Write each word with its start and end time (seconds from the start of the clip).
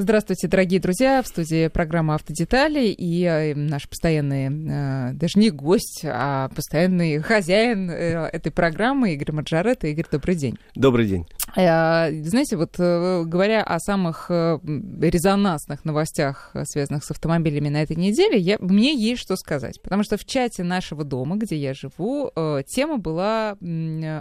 Здравствуйте, 0.00 0.46
дорогие 0.46 0.78
друзья. 0.78 1.20
В 1.24 1.26
студии 1.26 1.66
программа 1.66 2.14
«Автодетали» 2.14 2.86
и 2.86 3.24
э, 3.24 3.56
наш 3.56 3.88
постоянный, 3.88 4.46
э, 4.46 5.12
даже 5.14 5.40
не 5.40 5.50
гость, 5.50 6.02
а 6.04 6.50
постоянный 6.50 7.18
хозяин 7.18 7.90
э, 7.90 8.30
этой 8.32 8.52
программы 8.52 9.14
Игорь 9.14 9.32
Маджарет. 9.32 9.82
Игорь, 9.82 10.04
добрый 10.08 10.36
день. 10.36 10.56
Добрый 10.76 11.08
день. 11.08 11.26
Знаете, 11.56 12.56
вот 12.56 12.76
говоря 12.78 13.64
о 13.64 13.80
самых 13.80 14.30
резонансных 14.30 15.84
новостях, 15.84 16.54
связанных 16.64 17.02
с 17.02 17.10
автомобилями 17.10 17.68
на 17.68 17.82
этой 17.82 17.96
неделе, 17.96 18.38
я, 18.38 18.58
мне 18.60 18.94
есть 18.94 19.22
что 19.22 19.34
сказать. 19.34 19.82
Потому 19.82 20.04
что 20.04 20.16
в 20.16 20.24
чате 20.24 20.62
нашего 20.62 21.02
дома, 21.02 21.36
где 21.36 21.56
я 21.56 21.74
живу, 21.74 22.30
тема 22.68 22.98
была 22.98 23.56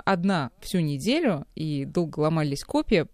одна 0.06 0.50
всю 0.60 0.80
неделю, 0.80 1.46
и 1.54 1.86
долго 1.86 2.22
ломались 2.22 2.64
копии 2.64 3.06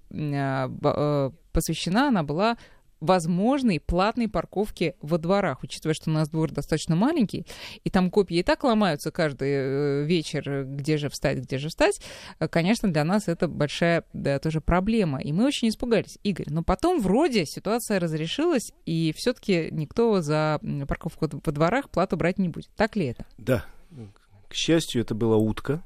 посвящена 1.52 2.08
она 2.08 2.24
была 2.24 2.58
возможной 3.04 3.82
платной 3.82 4.30
парковке 4.30 4.96
во 5.02 5.18
дворах, 5.18 5.62
учитывая, 5.62 5.94
что 5.94 6.10
у 6.10 6.14
нас 6.14 6.30
двор 6.30 6.52
достаточно 6.52 6.96
маленький, 6.96 7.46
и 7.84 7.90
там 7.90 8.10
копии 8.10 8.38
и 8.38 8.44
так 8.44 8.64
ломаются 8.64 9.12
каждый 9.12 9.50
э, 9.52 10.04
вечер, 10.06 10.64
где 10.66 10.98
же 10.98 11.10
встать, 11.10 11.40
где 11.40 11.58
же 11.58 11.68
встать, 11.68 12.02
э, 12.40 12.48
конечно, 12.48 12.92
для 12.92 13.04
нас 13.04 13.28
это 13.28 13.50
большая 13.50 14.06
да, 14.14 14.40
тоже 14.40 14.62
проблема. 14.62 15.20
И 15.20 15.34
мы 15.34 15.46
очень 15.46 15.68
испугались, 15.68 16.18
Игорь. 16.24 16.48
Но 16.50 16.64
потом 16.64 17.02
вроде 17.02 17.46
ситуация 17.46 18.00
разрешилась, 18.00 18.72
и 18.86 19.14
все-таки 19.18 19.68
никто 19.72 20.22
за 20.22 20.62
парковку 20.88 21.28
во 21.46 21.52
дворах 21.52 21.90
плату 21.90 22.16
брать 22.16 22.40
не 22.40 22.48
будет. 22.48 22.70
Так 22.78 22.96
ли 22.96 23.08
это? 23.08 23.26
Да. 23.38 23.66
К 24.48 24.54
счастью, 24.54 25.02
это 25.02 25.14
была 25.14 25.36
утка 25.36 25.84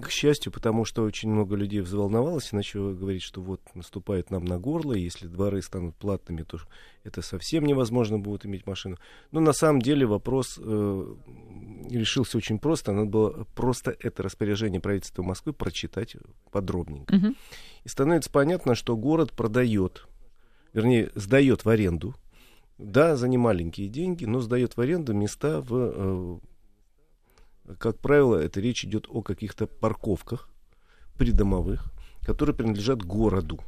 к 0.00 0.10
счастью, 0.10 0.50
потому 0.50 0.84
что 0.84 1.04
очень 1.04 1.30
много 1.30 1.54
людей 1.54 1.80
взволновалось 1.80 2.52
и 2.52 2.56
начало 2.56 2.92
говорить, 2.92 3.22
что 3.22 3.40
вот 3.40 3.60
наступает 3.74 4.30
нам 4.30 4.44
на 4.44 4.58
горло, 4.58 4.92
и 4.92 5.00
если 5.00 5.28
дворы 5.28 5.62
станут 5.62 5.94
платными, 5.94 6.42
то 6.42 6.58
это 7.04 7.22
совсем 7.22 7.64
невозможно 7.64 8.18
будет 8.18 8.44
иметь 8.44 8.66
машину. 8.66 8.98
Но 9.30 9.40
на 9.40 9.52
самом 9.52 9.80
деле 9.80 10.04
вопрос 10.04 10.58
э, 10.58 11.14
решился 11.90 12.36
очень 12.38 12.58
просто. 12.58 12.92
Надо 12.92 13.08
было 13.08 13.46
просто 13.54 13.96
это 14.00 14.24
распоряжение 14.24 14.80
правительства 14.80 15.22
Москвы 15.22 15.52
прочитать 15.52 16.16
подробненько. 16.50 17.14
Угу. 17.14 17.34
И 17.84 17.88
становится 17.88 18.30
понятно, 18.30 18.74
что 18.74 18.96
город 18.96 19.32
продает, 19.32 20.08
вернее, 20.72 21.10
сдает 21.14 21.64
в 21.64 21.68
аренду, 21.68 22.16
да, 22.78 23.14
за 23.14 23.28
немаленькие 23.28 23.88
деньги, 23.88 24.24
но 24.24 24.40
сдает 24.40 24.76
в 24.76 24.80
аренду 24.80 25.14
места 25.14 25.60
в 25.60 25.72
э, 25.72 26.38
как 27.78 27.98
правило, 27.98 28.36
это 28.36 28.60
речь 28.60 28.84
идет 28.84 29.06
о 29.08 29.22
каких-то 29.22 29.66
парковках 29.66 30.48
придомовых, 31.18 31.92
которые 32.22 32.54
принадлежат 32.54 33.02
городу. 33.02 33.60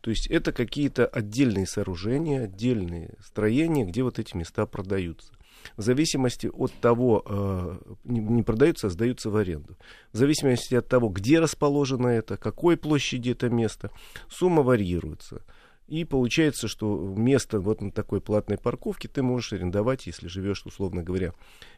То 0.00 0.10
есть 0.10 0.26
это 0.26 0.52
какие-то 0.52 1.06
отдельные 1.06 1.66
сооружения, 1.66 2.44
отдельные 2.44 3.14
строения, 3.24 3.84
где 3.84 4.02
вот 4.02 4.18
эти 4.18 4.36
места 4.36 4.66
продаются. 4.66 5.32
В 5.76 5.82
зависимости 5.82 6.46
от 6.46 6.72
того, 6.74 7.22
э, 7.26 7.78
не, 8.04 8.42
продаются, 8.42 8.88
а 8.88 8.90
сдаются 8.90 9.30
в 9.30 9.36
аренду. 9.36 9.76
В 10.12 10.18
зависимости 10.18 10.74
от 10.74 10.88
того, 10.88 11.08
где 11.08 11.40
расположено 11.40 12.08
это, 12.08 12.36
какой 12.36 12.76
площади 12.76 13.30
это 13.30 13.48
место, 13.48 13.90
сумма 14.28 14.62
варьируется. 14.62 15.42
И 15.86 16.04
получается, 16.04 16.66
что 16.66 16.96
место 17.14 17.60
вот 17.60 17.82
на 17.82 17.90
такой 17.90 18.22
платной 18.22 18.56
парковке 18.56 19.06
ты 19.06 19.22
можешь 19.22 19.52
арендовать, 19.52 20.06
если 20.06 20.28
живешь, 20.28 20.64
условно 20.64 21.02
говоря, 21.02 21.34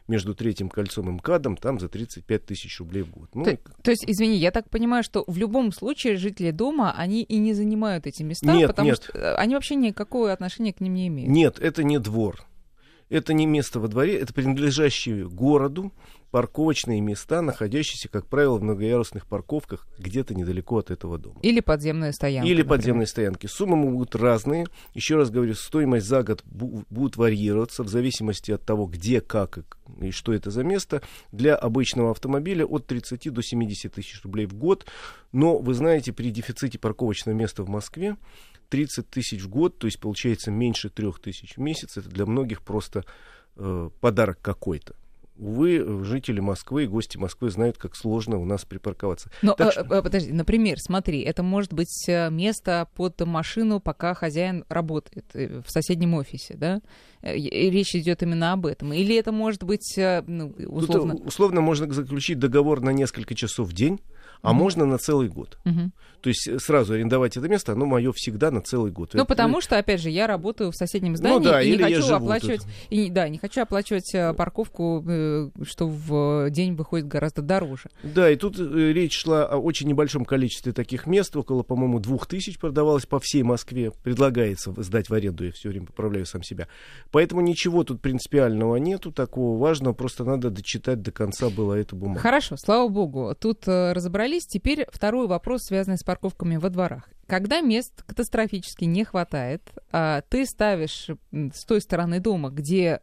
между 0.07 0.33
третьим 0.33 0.69
кольцом 0.69 1.09
и 1.09 1.11
МКАДом, 1.11 1.57
там 1.57 1.77
за 1.77 1.89
35 1.89 2.45
тысяч 2.45 2.79
рублей 2.79 3.03
в 3.03 3.11
год. 3.11 3.29
Ну, 3.33 3.43
то, 3.43 3.57
то 3.81 3.91
есть, 3.91 4.05
извини, 4.07 4.37
я 4.37 4.51
так 4.51 4.69
понимаю, 4.69 5.03
что 5.03 5.25
в 5.27 5.37
любом 5.37 5.73
случае 5.73 6.15
жители 6.15 6.51
дома, 6.51 6.93
они 6.97 7.23
и 7.23 7.37
не 7.37 7.53
занимают 7.53 8.07
эти 8.07 8.23
места, 8.23 8.53
нет, 8.53 8.67
потому 8.67 8.89
нет. 8.89 9.03
что 9.03 9.17
э, 9.17 9.35
они 9.35 9.55
вообще 9.55 9.75
никакого 9.75 10.31
отношения 10.31 10.71
к 10.71 10.79
ним 10.79 10.93
не 10.93 11.07
имеют. 11.09 11.29
Нет, 11.29 11.59
это 11.59 11.83
не 11.83 11.99
двор. 11.99 12.45
Это 13.09 13.33
не 13.33 13.45
место 13.45 13.79
во 13.79 13.87
дворе, 13.87 14.19
это 14.19 14.33
принадлежащие 14.33 15.27
городу 15.27 15.93
парковочные 16.31 16.99
места, 16.99 17.41
находящиеся, 17.41 18.09
как 18.09 18.27
правило, 18.27 18.57
в 18.57 18.63
многоярусных 18.63 19.25
парковках 19.27 19.87
где-то 19.97 20.35
недалеко 20.35 20.77
от 20.77 20.91
этого 20.91 21.17
дома. 21.17 21.39
Или 21.41 21.61
подземные 21.61 22.11
стоянки. 22.11 22.47
Или 22.47 22.57
например. 22.57 22.77
подземные 22.77 23.07
стоянки. 23.07 23.47
Суммы 23.47 23.77
могут 23.77 24.15
разные. 24.15 24.67
Еще 24.93 25.15
раз 25.15 25.29
говорю, 25.29 25.53
стоимость 25.53 26.05
за 26.05 26.23
год 26.23 26.43
бу- 26.43 26.85
будет 26.89 27.15
варьироваться 27.15 27.83
в 27.83 27.87
зависимости 27.87 28.51
от 28.51 28.63
того, 28.63 28.87
где, 28.87 29.21
как 29.21 29.59
и 30.01 30.11
что 30.11 30.33
это 30.33 30.51
за 30.51 30.63
место. 30.63 31.01
Для 31.31 31.55
обычного 31.55 32.11
автомобиля 32.11 32.65
от 32.65 32.87
30 32.87 33.31
до 33.31 33.41
70 33.41 33.93
тысяч 33.93 34.21
рублей 34.23 34.47
в 34.47 34.53
год. 34.53 34.85
Но, 35.31 35.57
вы 35.57 35.73
знаете, 35.73 36.11
при 36.11 36.29
дефиците 36.29 36.77
парковочного 36.77 37.35
места 37.35 37.63
в 37.63 37.69
Москве 37.69 38.17
30 38.69 39.09
тысяч 39.09 39.41
в 39.41 39.49
год, 39.49 39.77
то 39.77 39.87
есть 39.87 39.99
получается 39.99 40.51
меньше 40.51 40.89
3 40.89 41.11
тысяч 41.21 41.55
в 41.55 41.59
месяц, 41.59 41.97
это 41.97 42.09
для 42.09 42.25
многих 42.25 42.61
просто 42.61 43.05
э, 43.55 43.89
подарок 43.99 44.39
какой-то. 44.41 44.95
Увы, 45.39 46.03
жители 46.03 46.39
Москвы 46.39 46.85
и 46.85 46.87
гости 46.87 47.17
Москвы 47.17 47.51
знают, 47.51 47.77
как 47.77 47.95
сложно 47.95 48.39
у 48.39 48.45
нас 48.45 48.65
припарковаться. 48.65 49.29
Но, 49.43 49.53
так, 49.53 49.77
э, 49.77 49.85
э, 49.87 50.01
подожди, 50.01 50.31
например, 50.31 50.79
смотри, 50.79 51.21
это 51.21 51.43
может 51.43 51.73
быть 51.73 52.05
э, 52.07 52.31
место 52.31 52.87
под 52.95 53.21
машину, 53.21 53.79
пока 53.79 54.15
хозяин 54.15 54.65
работает 54.67 55.25
в 55.33 55.65
соседнем 55.67 56.15
офисе, 56.15 56.55
да? 56.55 56.81
И 57.21 57.69
речь 57.69 57.95
идет 57.95 58.23
именно 58.23 58.53
об 58.53 58.65
этом. 58.65 58.93
Или 58.93 59.15
это 59.15 59.31
может 59.31 59.63
быть, 59.63 59.93
ну, 59.97 60.55
условно... 60.65 61.13
Тут, 61.13 61.27
условно 61.27 61.61
можно 61.61 61.91
заключить 61.91 62.39
договор 62.39 62.81
на 62.81 62.89
несколько 62.89 63.35
часов 63.35 63.69
в 63.69 63.73
день, 63.73 63.99
а 64.41 64.51
угу. 64.51 64.59
можно 64.59 64.85
на 64.85 64.97
целый 64.97 65.29
год. 65.29 65.57
Угу. 65.65 65.91
То 66.21 66.29
есть 66.29 66.47
э, 66.47 66.59
сразу 66.59 66.93
арендовать 66.93 67.37
это 67.37 67.47
место, 67.47 67.73
оно 67.73 67.85
мое 67.85 68.11
всегда 68.13 68.51
на 68.51 68.61
целый 68.61 68.91
год. 68.91 69.11
Ну, 69.13 69.25
потому 69.25 69.61
что, 69.61 69.77
опять 69.77 70.01
же, 70.01 70.09
я 70.09 70.27
работаю 70.27 70.71
в 70.71 70.75
соседнем 70.75 71.11
ну 71.11 71.17
здании 71.17 71.37
ну, 71.37 71.43
да, 71.43 71.61
и 71.61 71.71
не 71.71 71.77
хочу 71.77 72.13
оплачивать, 72.13 72.65
и, 72.89 73.09
да, 73.09 73.29
не 73.29 73.37
хочу 73.37 73.61
оплачивать 73.61 74.13
э, 74.13 74.33
парковку, 74.33 75.03
э, 75.07 75.49
что 75.63 75.87
в 75.87 76.49
день 76.49 76.75
выходит 76.75 77.07
гораздо 77.07 77.41
дороже. 77.41 77.89
Да, 78.03 78.29
и 78.29 78.35
тут 78.35 78.59
речь 78.59 79.17
шла 79.17 79.45
о 79.45 79.57
очень 79.57 79.87
небольшом 79.87 80.25
количестве 80.25 80.73
таких 80.73 81.07
мест, 81.07 81.35
около, 81.35 81.63
по-моему, 81.63 81.99
двух 81.99 82.25
тысяч 82.27 82.59
продавалось 82.59 83.05
по 83.05 83.19
всей 83.19 83.43
Москве. 83.43 83.91
Предлагается 84.03 84.73
сдать 84.81 85.09
в 85.09 85.13
аренду, 85.13 85.45
я 85.45 85.51
все 85.51 85.69
время 85.69 85.85
поправляю 85.85 86.25
сам 86.25 86.43
себя. 86.43 86.67
Поэтому 87.11 87.41
ничего 87.41 87.83
тут 87.83 88.01
принципиального 88.01 88.75
нету, 88.77 89.11
такого 89.11 89.59
важного, 89.59 89.93
просто 89.93 90.23
надо 90.23 90.49
дочитать 90.49 91.01
до 91.01 91.11
конца 91.11 91.49
было 91.49 91.73
эту 91.73 91.95
бумагу. 91.95 92.19
Хорошо, 92.19 92.55
слава 92.57 92.87
богу, 92.87 93.35
тут 93.39 93.67
разобрались 93.67 94.16
разобрались. 94.17 94.47
Теперь 94.47 94.85
второй 94.91 95.27
вопрос, 95.27 95.63
связанный 95.63 95.97
с 95.97 96.03
парковками 96.03 96.57
во 96.57 96.69
дворах. 96.69 97.09
Когда 97.27 97.61
мест 97.61 98.03
катастрофически 98.03 98.85
не 98.85 99.03
хватает, 99.03 99.61
а 99.91 100.21
ты 100.29 100.45
ставишь 100.45 101.09
с 101.31 101.65
той 101.65 101.81
стороны 101.81 102.19
дома, 102.19 102.49
где 102.49 103.01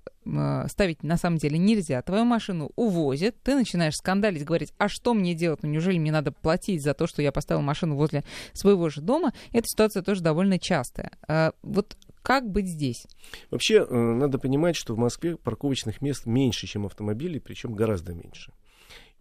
ставить 0.69 1.03
на 1.03 1.19
самом 1.19 1.37
деле 1.37 1.59
нельзя, 1.59 2.01
твою 2.01 2.25
машину 2.25 2.71
увозят, 2.77 3.37
ты 3.43 3.55
начинаешь 3.55 3.97
скандалить, 3.97 4.45
говорить, 4.45 4.73
а 4.79 4.89
что 4.89 5.13
мне 5.13 5.35
делать, 5.35 5.63
ну 5.63 5.69
неужели 5.69 5.99
мне 5.99 6.11
надо 6.11 6.33
платить 6.33 6.83
за 6.83 6.95
то, 6.95 7.07
что 7.07 7.21
я 7.21 7.31
поставил 7.31 7.61
машину 7.61 7.97
возле 7.97 8.25
своего 8.55 8.89
же 8.89 9.03
дома? 9.03 9.35
Эта 9.53 9.67
ситуация 9.69 10.03
тоже 10.03 10.23
довольно 10.23 10.59
частая. 10.59 11.13
А 11.29 11.53
вот 11.63 11.99
как 12.23 12.51
быть 12.51 12.67
здесь? 12.67 13.07
Вообще, 13.51 13.87
э, 13.87 13.95
надо 13.95 14.39
понимать, 14.39 14.77
что 14.77 14.95
в 14.95 14.99
Москве 14.99 15.37
парковочных 15.37 16.01
мест 16.01 16.25
меньше, 16.25 16.67
чем 16.67 16.87
автомобилей, 16.87 17.39
причем 17.39 17.75
гораздо 17.75 18.15
меньше. 18.15 18.53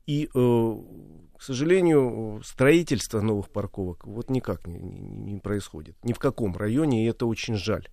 И, 0.06 0.30
э, 0.34 0.78
к 1.44 1.46
сожалению, 1.46 2.42
строительство 2.46 3.20
новых 3.20 3.50
парковок 3.50 4.08
вот 4.08 4.30
никак 4.30 4.66
не, 4.66 4.80
не, 4.80 5.34
не 5.34 5.40
происходит. 5.42 5.98
Ни 6.02 6.14
в 6.14 6.18
каком 6.18 6.56
районе, 6.56 7.04
и 7.04 7.09
это 7.09 7.26
очень 7.26 7.58
жаль. 7.58 7.90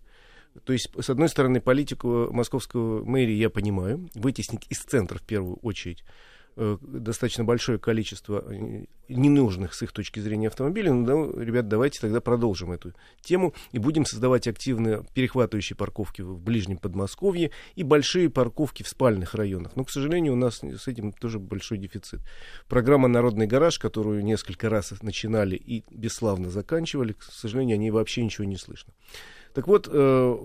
То 0.63 0.73
есть, 0.73 0.89
с 0.97 1.11
одной 1.11 1.29
стороны, 1.29 1.61
политику 1.61 2.29
московского 2.33 3.05
мэрии 3.05 3.35
я 3.35 3.51
понимаю, 3.51 4.09
вытеснить 4.15 4.67
из 4.69 4.79
центра 4.79 5.19
в 5.19 5.23
первую 5.23 5.57
очередь 5.63 6.05
достаточно 6.57 7.45
большое 7.45 7.79
количество 7.79 8.45
э, 8.47 8.85
ненужных 9.09 9.75
с 9.75 9.83
их 9.83 9.93
точки 9.93 10.21
зрения 10.21 10.49
автомобилей. 10.49 10.91
Ну, 10.91 11.05
да, 11.05 11.43
ребят, 11.43 11.69
давайте 11.69 12.01
тогда 12.01 12.21
продолжим 12.21 12.73
эту 12.73 12.93
тему 13.23 13.55
и 13.73 13.79
будем 13.79 14.05
создавать 14.05 14.47
активные 14.47 15.05
перехватывающие 15.15 15.77
парковки 15.77 16.23
в 16.23 16.39
ближнем 16.41 16.79
Подмосковье 16.79 17.51
и 17.77 17.83
большие 17.83 18.31
парковки 18.31 18.83
в 18.83 18.89
спальных 18.89 19.35
районах. 19.35 19.77
Но, 19.77 19.85
к 19.85 19.91
сожалению, 19.91 20.35
у 20.35 20.37
нас 20.37 20.61
с 20.63 20.89
этим 20.89 21.13
тоже 21.13 21.39
большой 21.39 21.79
дефицит. 21.79 22.21
Программа 22.69 23.09
«Народный 23.09 23.47
гараж», 23.47 23.79
которую 23.79 24.25
несколько 24.25 24.69
раз 24.69 24.93
начинали 25.03 25.57
и 25.57 25.85
бесславно 25.91 26.51
заканчивали, 26.51 27.13
к 27.13 27.23
сожалению, 27.23 27.77
о 27.77 27.79
ней 27.79 27.91
вообще 27.91 28.23
ничего 28.23 28.45
не 28.45 28.57
слышно. 28.57 28.93
Так 29.55 29.67
вот, 29.67 29.89
э, 29.91 30.37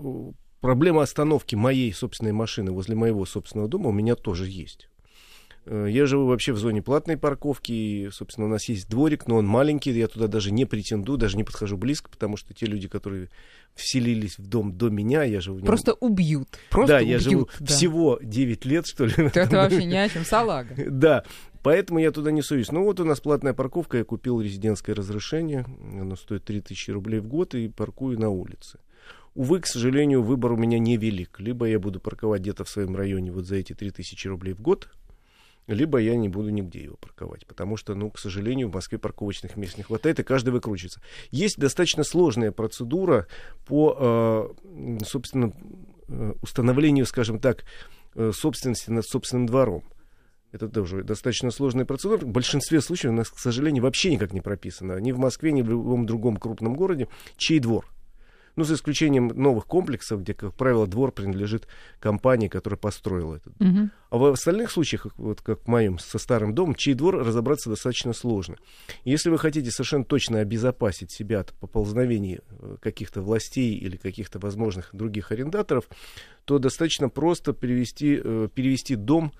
проблема 0.60 1.02
остановки 1.02 1.54
моей 1.54 1.92
собственной 1.92 2.32
машины 2.32 2.72
возле 2.72 2.94
моего 2.94 3.24
собственного 3.24 3.68
дома 3.68 3.88
у 3.90 3.92
меня 3.92 4.14
тоже 4.16 4.48
есть. 4.48 4.88
Э, 5.66 5.86
я 5.90 6.06
живу 6.06 6.26
вообще 6.26 6.52
в 6.52 6.58
зоне 6.58 6.80
платной 6.80 7.16
парковки, 7.16 7.72
и, 7.72 8.10
собственно, 8.10 8.46
у 8.46 8.50
нас 8.50 8.68
есть 8.68 8.88
дворик, 8.88 9.26
но 9.26 9.36
он 9.36 9.46
маленький, 9.46 9.90
я 9.90 10.06
туда 10.06 10.28
даже 10.28 10.52
не 10.52 10.64
претендую, 10.64 11.18
даже 11.18 11.36
не 11.36 11.44
подхожу 11.44 11.76
близко, 11.76 12.08
потому 12.08 12.36
что 12.36 12.54
те 12.54 12.66
люди, 12.66 12.88
которые 12.88 13.30
вселились 13.74 14.38
в 14.38 14.46
дом 14.46 14.76
до 14.76 14.88
меня, 14.88 15.24
я 15.24 15.40
живу... 15.40 15.58
Просто 15.58 15.94
убьют. 15.94 16.48
Просто 16.70 16.94
да, 16.94 16.96
убьют, 16.98 17.10
я 17.10 17.18
живу 17.18 17.48
да. 17.58 17.66
всего 17.66 18.18
9 18.22 18.64
лет, 18.64 18.86
что 18.86 19.06
ли. 19.06 19.14
Это, 19.16 19.40
это 19.40 19.56
вообще 19.56 19.84
ни 19.84 19.96
о 19.96 20.08
чем, 20.08 20.24
салага. 20.24 20.74
Да, 20.90 21.24
поэтому 21.62 21.98
я 21.98 22.12
туда 22.12 22.30
не 22.30 22.42
суюсь. 22.42 22.70
Ну 22.70 22.84
вот 22.84 23.00
у 23.00 23.04
нас 23.04 23.20
платная 23.20 23.52
парковка, 23.52 23.98
я 23.98 24.04
купил 24.04 24.40
резидентское 24.40 24.94
разрешение, 24.94 25.66
оно 25.92 26.14
стоит 26.14 26.44
3000 26.44 26.92
рублей 26.92 27.18
в 27.18 27.26
год, 27.26 27.54
и 27.54 27.68
паркую 27.68 28.18
на 28.18 28.30
улице. 28.30 28.78
Увы, 29.34 29.60
к 29.60 29.66
сожалению, 29.66 30.22
выбор 30.22 30.52
у 30.52 30.56
меня 30.56 30.78
невелик. 30.78 31.40
Либо 31.40 31.66
я 31.66 31.78
буду 31.78 32.00
парковать 32.00 32.40
где-то 32.40 32.64
в 32.64 32.70
своем 32.70 32.96
районе 32.96 33.32
вот 33.32 33.44
за 33.44 33.56
эти 33.56 33.74
3000 33.74 34.28
рублей 34.28 34.54
в 34.54 34.62
год, 34.62 34.88
либо 35.66 35.98
я 35.98 36.16
не 36.16 36.28
буду 36.28 36.50
нигде 36.50 36.82
его 36.82 36.96
парковать, 36.96 37.46
потому 37.46 37.76
что, 37.76 37.94
ну, 37.94 38.10
к 38.10 38.18
сожалению, 38.18 38.68
в 38.68 38.74
Москве 38.74 38.98
парковочных 38.98 39.56
мест 39.56 39.76
не 39.76 39.82
хватает, 39.82 40.20
и 40.20 40.22
каждый 40.22 40.50
выкручивается. 40.50 41.00
Есть 41.30 41.58
достаточно 41.58 42.04
сложная 42.04 42.52
процедура 42.52 43.26
по, 43.66 44.54
э, 44.64 44.98
собственно, 45.04 45.52
э, 46.08 46.34
установлению, 46.42 47.06
скажем 47.06 47.40
так, 47.40 47.64
э, 48.14 48.32
собственности 48.32 48.90
над 48.90 49.04
собственным 49.06 49.46
двором. 49.46 49.84
Это 50.52 50.68
тоже 50.68 51.02
достаточно 51.02 51.50
сложная 51.50 51.84
процедура. 51.84 52.18
В 52.18 52.28
большинстве 52.28 52.80
случаев 52.80 53.12
у 53.12 53.16
нас, 53.16 53.28
к 53.28 53.38
сожалению, 53.38 53.82
вообще 53.82 54.12
никак 54.12 54.32
не 54.32 54.40
прописано. 54.40 54.98
Ни 54.98 55.12
в 55.12 55.18
Москве, 55.18 55.52
ни 55.52 55.62
в 55.62 55.68
любом 55.68 56.06
другом 56.06 56.36
крупном 56.36 56.74
городе, 56.74 57.08
чей 57.36 57.58
двор. 57.58 57.86
Ну, 58.56 58.64
за 58.64 58.74
исключением 58.74 59.28
новых 59.28 59.66
комплексов, 59.66 60.22
где, 60.22 60.34
как 60.34 60.54
правило, 60.54 60.86
двор 60.86 61.12
принадлежит 61.12 61.68
компании, 62.00 62.48
которая 62.48 62.78
построила 62.78 63.36
этот. 63.36 63.58
Мгм. 63.60 63.90
А 64.10 64.16
в 64.16 64.24
остальных 64.24 64.70
случаях, 64.70 65.06
вот 65.16 65.42
как 65.42 65.64
в 65.64 65.68
моем 65.68 65.98
со 65.98 66.18
старым 66.18 66.54
домом, 66.54 66.74
чей 66.74 66.94
двор 66.94 67.16
разобраться 67.16 67.68
достаточно 67.68 68.14
сложно. 68.14 68.56
Если 69.04 69.28
вы 69.28 69.38
хотите 69.38 69.70
совершенно 69.70 70.04
точно 70.04 70.40
обезопасить 70.40 71.12
себя 71.12 71.40
от 71.40 71.52
поползновений 71.52 72.40
э, 72.48 72.76
каких-то 72.80 73.20
властей 73.20 73.74
или 73.74 73.96
каких-то 73.96 74.38
возможных 74.38 74.88
других 74.92 75.32
арендаторов, 75.32 75.84
то 76.46 76.58
достаточно 76.58 77.08
просто 77.08 77.52
перевести, 77.52 78.20
э, 78.22 78.48
перевести 78.54 78.94
дом 78.94 79.32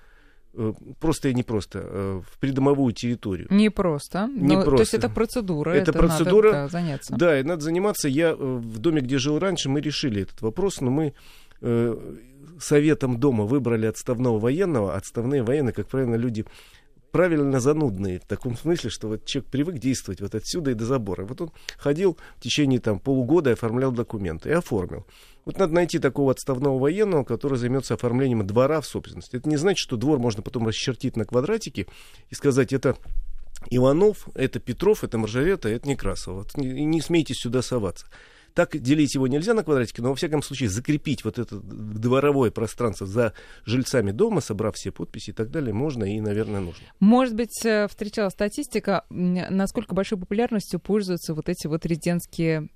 просто 0.99 1.29
и 1.29 1.33
не 1.33 1.43
просто 1.43 1.79
э, 1.83 2.21
в 2.25 2.39
придомовую 2.39 2.93
территорию. 2.93 3.47
Не 3.49 3.69
просто. 3.69 4.27
Не 4.27 4.55
но, 4.55 4.63
То 4.63 4.71
есть 4.77 4.91
просто. 4.91 4.97
это 4.97 5.09
процедура. 5.09 5.71
Это 5.71 5.93
надо, 5.93 6.07
процедура. 6.07 6.51
да, 6.51 6.67
заняться. 6.67 7.15
Да, 7.15 7.39
и 7.39 7.43
надо 7.43 7.63
заниматься. 7.63 8.07
Я 8.07 8.29
э, 8.29 8.35
в 8.35 8.79
доме, 8.79 9.01
где 9.01 9.17
жил 9.17 9.39
раньше, 9.39 9.69
мы 9.69 9.81
решили 9.81 10.23
этот 10.23 10.41
вопрос, 10.41 10.81
но 10.81 10.91
мы 10.91 11.13
э, 11.61 12.15
советом 12.59 13.19
дома 13.19 13.45
выбрали 13.45 13.85
отставного 13.85 14.39
военного. 14.39 14.95
Отставные 14.95 15.43
военные, 15.43 15.73
как 15.73 15.87
правило, 15.87 16.15
люди 16.15 16.45
правильно 17.11 17.59
занудные, 17.59 18.19
в 18.19 18.25
таком 18.25 18.57
смысле, 18.57 18.89
что 18.89 19.07
вот 19.07 19.25
человек 19.25 19.49
привык 19.49 19.77
действовать 19.79 20.21
вот 20.21 20.35
отсюда 20.35 20.71
и 20.71 20.73
до 20.73 20.85
забора. 20.85 21.25
Вот 21.25 21.41
он 21.41 21.51
ходил 21.77 22.17
в 22.37 22.41
течение 22.41 22.79
там 22.79 22.99
полугода 22.99 23.49
и 23.49 23.53
оформлял 23.53 23.91
документы, 23.91 24.49
и 24.49 24.53
оформил. 24.53 25.05
Вот 25.45 25.57
надо 25.57 25.73
найти 25.73 25.99
такого 25.99 26.31
отставного 26.31 26.77
военного, 26.77 27.23
который 27.23 27.57
займется 27.57 27.93
оформлением 27.93 28.45
двора 28.45 28.81
в 28.81 28.85
собственность. 28.85 29.33
Это 29.33 29.47
не 29.47 29.57
значит, 29.57 29.79
что 29.79 29.95
двор 29.95 30.19
можно 30.19 30.43
потом 30.43 30.67
расчертить 30.67 31.15
на 31.15 31.25
квадратики 31.25 31.87
и 32.29 32.35
сказать, 32.35 32.73
это 32.73 32.97
Иванов, 33.69 34.27
это 34.35 34.59
Петров, 34.59 35.03
это 35.03 35.17
Маржарета, 35.17 35.69
это 35.69 35.87
Некрасов. 35.87 36.35
Вот 36.35 36.57
не, 36.57 36.85
не 36.85 37.01
смейте 37.01 37.33
сюда 37.33 37.61
соваться. 37.61 38.07
Так 38.57 38.75
делить 38.75 39.13
его 39.13 39.27
нельзя 39.27 39.53
на 39.53 39.63
квадратики, 39.63 40.01
но 40.01 40.09
во 40.09 40.15
всяком 40.15 40.41
случае 40.41 40.69
закрепить 40.69 41.23
вот 41.23 41.37
это 41.37 41.59
дворовое 41.59 42.49
пространство 42.49 43.05
за 43.05 43.33
жильцами 43.65 44.09
дома, 44.09 44.41
собрав 44.41 44.73
все 44.73 44.91
подписи 44.91 45.29
и 45.29 45.33
так 45.33 45.51
далее, 45.51 45.75
можно 45.75 46.05
и, 46.05 46.19
наверное, 46.19 46.61
нужно. 46.61 46.83
Может 46.99 47.35
быть, 47.35 47.63
э, 47.63 47.87
встречалась 47.87 48.33
статистика, 48.33 49.05
насколько 49.11 49.93
большой 49.93 50.17
популярностью 50.17 50.79
пользуются 50.79 51.35
вот 51.35 51.49
эти 51.49 51.67
вот 51.67 51.85
резидентские, 51.85 52.69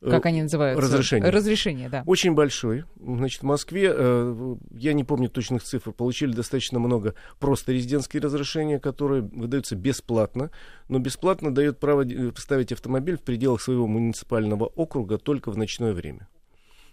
как 0.00 0.24
Э, 0.24 0.28
они 0.30 0.44
называются? 0.44 0.82
разрешения. 0.82 1.28
Разрешения, 1.28 1.88
да. 1.90 2.02
Очень 2.06 2.32
большой. 2.32 2.84
Значит, 2.98 3.42
в 3.42 3.44
Москве, 3.44 3.92
э, 3.94 4.56
я 4.70 4.94
не 4.94 5.04
помню 5.04 5.28
точных 5.28 5.64
цифр, 5.64 5.92
получили 5.92 6.32
достаточно 6.32 6.78
много 6.78 7.14
просто 7.38 7.72
резидентские 7.72 8.22
разрешения, 8.22 8.80
которые 8.80 9.20
выдаются 9.20 9.76
бесплатно, 9.76 10.50
но 10.88 10.98
бесплатно 10.98 11.54
дает 11.54 11.78
право 11.78 12.06
ставить 12.38 12.72
автомобиль 12.72 13.18
в 13.18 13.22
пределах 13.22 13.60
своего 13.60 13.86
муниципального 13.86 14.61
округа 14.66 15.18
только 15.18 15.50
в 15.50 15.56
ночное 15.56 15.92
время. 15.92 16.28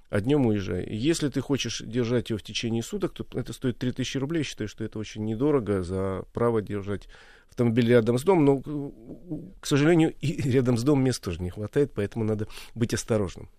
А 0.10 0.22
днем 0.22 0.48
уезжай. 0.48 0.88
Если 0.90 1.30
ты 1.30 1.40
хочешь 1.40 1.84
держать 1.86 2.32
его 2.32 2.40
в 2.40 2.44
течение 2.44 2.82
суток, 2.82 3.14
то 3.14 3.28
это 3.38 3.54
стоит 3.54 3.78
3000 3.78 4.18
рублей. 4.18 4.42
Считаю, 4.44 4.68
что 4.68 4.84
это 4.84 4.98
очень 4.98 5.24
недорого 5.24 5.84
за 5.84 6.24
право 6.34 6.64
держать 6.64 7.08
автомобиль 7.52 7.90
рядом 7.90 8.18
с 8.18 8.24
домом. 8.24 8.46
Но, 8.46 9.52
к 9.60 9.68
сожалению, 9.68 10.16
и 10.20 10.42
рядом 10.50 10.78
с 10.78 10.84
домом 10.84 11.04
мест 11.04 11.24
тоже 11.24 11.44
не 11.44 11.52
хватает, 11.52 11.92
поэтому 11.94 12.26
надо 12.26 12.48
быть 12.74 12.92
осторожным, 12.94 13.50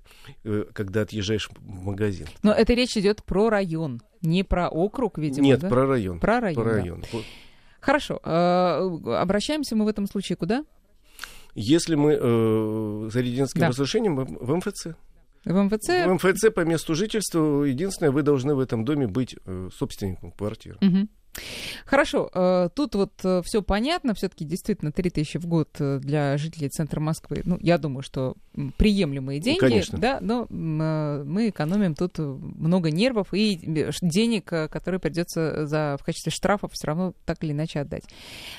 э, 0.42 0.64
когда 0.72 1.02
отъезжаешь 1.02 1.48
в 1.56 1.68
магазин. 1.84 2.26
Но 2.42 2.52
это 2.52 2.74
речь 2.74 2.96
идет 2.96 3.22
про 3.22 3.48
район, 3.48 4.00
не 4.20 4.42
про 4.42 4.68
округ, 4.68 5.18
видимо, 5.18 5.44
Нет, 5.46 5.60
да? 5.60 5.68
про 5.68 5.86
район. 5.86 6.18
Про 6.18 6.40
район, 6.40 6.62
Про 6.64 6.70
да. 6.72 6.76
район. 6.78 7.04
Вот. 7.12 7.24
Хорошо. 7.80 8.20
э, 8.24 9.14
Обращаемся 9.20 9.76
мы 9.76 9.84
в 9.84 9.88
этом 9.88 10.06
случае 10.08 10.34
куда? 10.34 10.64
Если 11.54 11.94
мы 11.94 12.12
э, 12.20 13.10
за 13.12 13.20
резидентским 13.20 13.60
Да. 13.60 13.68
разрешением 13.68 14.16
в, 14.16 14.56
МФЦ. 14.56 14.88
В 15.44 15.52
МВЦ? 15.52 15.88
В 15.88 16.14
МФЦ 16.14 16.54
по 16.54 16.60
месту 16.60 16.94
жительства 16.94 17.64
единственное, 17.64 18.10
вы 18.10 18.22
должны 18.22 18.54
в 18.54 18.60
этом 18.60 18.84
доме 18.84 19.06
быть 19.06 19.36
э, 19.44 19.68
собственником 19.74 20.32
квартиры. 20.32 20.78
Мгм. 20.80 21.08
Хорошо, 21.86 22.30
э, 22.32 22.68
тут 22.74 22.94
вот 22.94 23.12
все 23.44 23.62
понятно, 23.62 24.14
все-таки 24.14 24.44
действительно 24.44 24.92
3000 24.92 25.38
в 25.38 25.46
год 25.46 25.68
э, 25.78 25.98
для 25.98 26.36
жителей 26.38 26.68
центра 26.68 27.00
Москвы, 27.00 27.42
ну, 27.44 27.58
я 27.60 27.78
думаю, 27.78 28.02
что 28.02 28.36
приемлемые 28.76 29.40
деньги, 29.40 29.60
конечно. 29.60 29.98
да, 29.98 30.18
но 30.20 30.46
э, 30.50 31.24
мы 31.24 31.48
экономим 31.48 31.94
тут 31.94 32.18
э, 32.18 32.22
много 32.22 32.90
нервов 32.90 33.32
и 33.32 33.54
э, 33.54 33.90
денег, 34.02 34.52
э, 34.52 34.68
которые 34.68 35.00
придется 35.00 35.66
за, 35.66 35.96
в 36.00 36.04
качестве 36.04 36.32
штрафов 36.32 36.72
все 36.72 36.88
равно 36.88 37.14
так 37.24 37.42
или 37.44 37.52
иначе 37.52 37.80
отдать. 37.80 38.04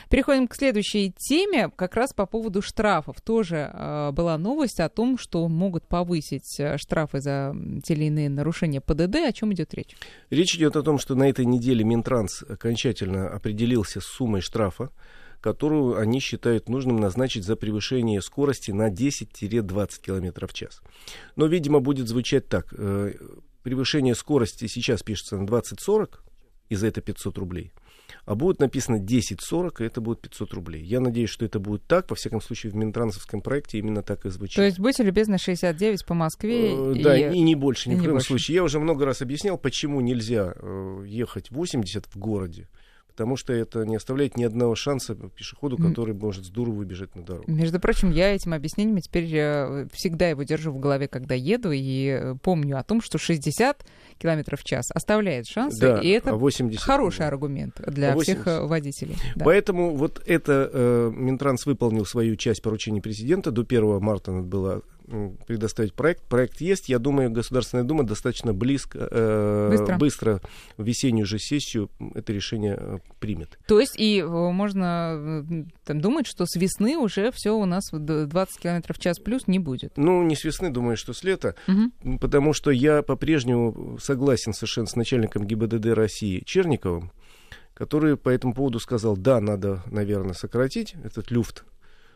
Переходим 0.09 0.47
к 0.47 0.55
следующей 0.55 1.11
теме, 1.11 1.69
как 1.75 1.95
раз 1.95 2.13
по 2.13 2.25
поводу 2.25 2.61
штрафов. 2.61 3.21
Тоже 3.21 3.69
э, 3.71 4.11
была 4.11 4.37
новость 4.37 4.79
о 4.79 4.89
том, 4.89 5.17
что 5.17 5.47
могут 5.47 5.87
повысить 5.87 6.59
э, 6.59 6.77
штрафы 6.77 7.19
за 7.19 7.55
те 7.83 7.93
или 7.93 8.05
иные 8.05 8.29
нарушения 8.29 8.81
ПДД. 8.81 9.15
О 9.27 9.33
чем 9.33 9.53
идет 9.53 9.73
речь? 9.73 9.95
Речь 10.29 10.55
идет 10.55 10.75
о 10.75 10.83
том, 10.83 10.97
что 10.97 11.15
на 11.15 11.29
этой 11.29 11.45
неделе 11.45 11.83
Минтранс 11.83 12.43
окончательно 12.61 13.27
определился 13.27 14.01
с 14.01 14.05
суммой 14.05 14.41
штрафа, 14.41 14.91
которую 15.41 15.97
они 15.97 16.19
считают 16.19 16.69
нужным 16.69 16.97
назначить 16.97 17.43
за 17.43 17.55
превышение 17.55 18.21
скорости 18.21 18.69
на 18.69 18.91
10-20 18.91 20.01
км 20.01 20.47
в 20.47 20.53
час. 20.53 20.81
Но, 21.35 21.47
видимо, 21.47 21.79
будет 21.79 22.07
звучать 22.07 22.47
так. 22.47 22.67
э, 22.71 23.13
Превышение 23.63 24.15
скорости 24.15 24.67
сейчас 24.67 25.03
пишется 25.03 25.37
на 25.37 25.45
20-40, 25.45 26.19
и 26.69 26.75
за 26.75 26.87
это 26.87 27.01
500 27.01 27.37
рублей. 27.37 27.73
А 28.25 28.35
будет 28.35 28.59
написано 28.59 28.97
10-40, 28.97 29.81
и 29.81 29.85
это 29.85 30.01
будет 30.01 30.21
500 30.21 30.53
рублей. 30.53 30.83
Я 30.83 30.99
надеюсь, 30.99 31.29
что 31.29 31.45
это 31.45 31.59
будет 31.59 31.83
так. 31.87 32.09
Во 32.09 32.15
всяком 32.15 32.41
случае, 32.41 32.71
в 32.71 32.75
Минтрансовском 32.75 33.41
проекте 33.41 33.79
именно 33.79 34.03
так 34.03 34.25
и 34.25 34.29
звучит. 34.29 34.55
То 34.55 34.63
есть, 34.63 34.79
будьте 34.79 35.03
любезны, 35.03 35.37
69 35.37 36.05
по 36.05 36.13
Москве. 36.13 36.71
Э, 36.71 36.93
и- 36.95 37.03
Да, 37.03 37.17
и 37.31 37.39
не 37.41 37.55
больше, 37.55 37.89
ни 37.89 37.95
в 37.95 37.99
коем 37.99 38.11
больше. 38.13 38.27
случае. 38.27 38.55
Я 38.55 38.63
уже 38.63 38.79
много 38.79 39.05
раз 39.05 39.21
объяснял, 39.21 39.57
почему 39.57 40.01
нельзя 40.01 40.53
э, 40.55 41.03
ехать 41.07 41.51
80 41.51 42.05
в 42.07 42.17
городе. 42.17 42.67
Потому 43.21 43.37
что 43.37 43.53
это 43.53 43.85
не 43.85 43.95
оставляет 43.95 44.35
ни 44.35 44.43
одного 44.43 44.73
шанса 44.73 45.13
пешеходу, 45.13 45.77
который 45.77 46.15
может 46.15 46.43
с 46.43 46.49
дуру 46.49 46.71
выбежать 46.71 47.15
на 47.15 47.21
дорогу. 47.21 47.51
Между 47.51 47.79
прочим, 47.79 48.09
я 48.09 48.33
этим 48.33 48.53
объяснением 48.53 48.99
теперь 48.99 49.29
э, 49.31 49.87
всегда 49.93 50.27
его 50.29 50.41
держу 50.41 50.71
в 50.71 50.79
голове, 50.79 51.07
когда 51.07 51.35
еду, 51.35 51.71
и 51.71 52.07
э, 52.07 52.35
помню 52.41 52.79
о 52.79 52.83
том, 52.83 52.99
что 52.99 53.19
60 53.19 53.85
километров 54.17 54.61
в 54.61 54.63
час 54.63 54.87
оставляет 54.91 55.45
шансы, 55.45 55.79
Да, 55.79 55.99
и 55.99 56.09
это 56.09 56.31
а 56.31 56.35
80 56.35 56.81
хороший 56.81 57.27
аргумент 57.27 57.79
для 57.85 58.13
А 58.13 58.15
80. 58.15 58.23
всех 58.23 58.47
э, 58.47 58.65
водителей. 58.65 59.15
Да. 59.35 59.45
Поэтому 59.45 59.95
вот 59.95 60.19
это 60.25 60.69
э, 60.73 61.11
Минтранс 61.13 61.67
выполнил 61.67 62.05
свою 62.05 62.35
часть 62.35 62.63
поручений 62.63 63.01
президента. 63.01 63.51
До 63.51 63.61
1 63.61 64.01
марта 64.01 64.31
надо 64.31 64.47
было 64.47 64.81
предоставить 65.47 65.93
проект. 65.93 66.23
Проект 66.23 66.61
есть. 66.61 66.89
Я 66.89 66.99
думаю, 66.99 67.29
Государственная 67.31 67.83
Дума 67.83 68.03
достаточно 68.05 68.53
близко, 68.53 69.07
э, 69.11 69.95
Быстро. 69.97 70.41
в 70.77 70.83
весеннюю 70.83 71.25
же 71.25 71.39
сессию 71.39 71.89
это 72.15 72.33
решение 72.33 72.75
э, 72.79 72.97
примет. 73.19 73.57
То 73.67 73.79
есть 73.79 73.99
и 73.99 74.19
э, 74.19 74.25
можно 74.27 75.43
э, 75.49 75.63
там, 75.85 76.01
думать, 76.01 76.27
что 76.27 76.45
с 76.45 76.55
весны 76.55 76.97
уже 76.97 77.31
все 77.31 77.51
у 77.57 77.65
нас 77.65 77.91
в 77.91 77.99
д- 77.99 78.25
20 78.25 78.59
километров 78.59 78.97
в 78.97 78.99
час 79.01 79.19
плюс 79.19 79.47
не 79.47 79.59
будет. 79.59 79.93
Ну, 79.97 80.23
не 80.23 80.35
с 80.35 80.43
весны, 80.43 80.69
думаю, 80.69 80.97
что 80.97 81.13
с 81.13 81.23
лета. 81.23 81.55
М, 81.67 81.91
Потому 82.19 82.53
что 82.53 82.71
я 82.71 83.01
по-прежнему 83.01 83.97
согласен 84.01 84.53
совершенно 84.53 84.87
с 84.87 84.95
начальником 84.95 85.45
ГИБДД 85.45 85.87
России 85.87 86.41
Черниковым, 86.45 87.11
который 87.73 88.17
по 88.17 88.29
этому 88.29 88.53
поводу 88.53 88.79
сказал, 88.79 89.17
да, 89.17 89.39
надо, 89.41 89.81
наверное, 89.87 90.33
сократить 90.33 90.95
этот 91.03 91.31
люфт, 91.31 91.63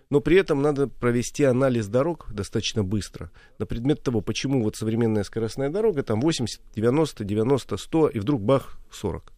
но 0.09 0.19
при 0.21 0.37
этом 0.37 0.61
надо 0.61 0.87
провести 0.87 1.43
анализ 1.43 1.87
дорог 1.87 2.27
достаточно 2.31 2.83
быстро 2.83 3.31
на 3.57 3.65
предмет 3.65 4.03
того, 4.03 4.21
почему 4.21 4.63
вот 4.63 4.75
современная 4.75 5.23
скоростная 5.23 5.69
дорога 5.69 6.03
там 6.03 6.21
80, 6.21 6.61
90, 6.75 7.23
90, 7.23 7.77
100 7.77 8.09
и 8.09 8.19
вдруг 8.19 8.41
бах 8.41 8.79
40. 8.91 9.33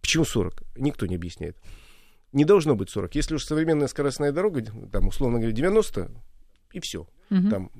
Почему 0.00 0.24
40? 0.24 0.62
Никто 0.76 1.06
не 1.06 1.16
объясняет. 1.16 1.56
Не 2.32 2.44
должно 2.44 2.76
быть 2.76 2.90
40. 2.90 3.14
Если 3.14 3.34
уж 3.34 3.44
современная 3.44 3.88
скоростная 3.88 4.32
дорога, 4.32 4.64
там, 4.92 5.08
условно 5.08 5.38
говоря, 5.38 5.52
90, 5.52 6.10
и 6.72 6.80
все. 6.80 7.06
Мгм. 7.30 7.50
Там, 7.50 7.70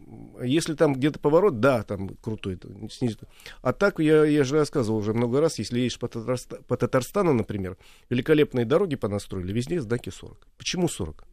если 0.43 0.75
там 0.75 0.95
где-то 0.95 1.19
поворот, 1.19 1.61
да, 1.61 1.83
там 1.83 2.09
крутой, 2.21 2.59
снизу. 2.91 3.19
А 3.63 3.73
так, 3.73 3.99
я, 3.99 4.25
я 4.25 4.45
же 4.45 4.57
рассказывал 4.57 4.99
уже 4.99 5.13
много 5.13 5.41
раз, 5.41 5.59
если 5.59 5.81
едешь 5.81 5.99
по, 5.99 6.07
Татарста- 6.07 6.63
по 6.63 6.77
Татарстану, 6.77 7.33
например, 7.33 7.77
великолепные 8.09 8.65
дороги 8.65 8.97
понастроили, 8.97 9.53
везде 9.53 9.81
знаки 9.81 10.11
40. 10.11 10.47
Почему 10.57 10.89
40? 10.89 11.25